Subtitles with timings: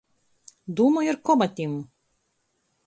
[0.79, 1.79] Dūmoj ar komatim!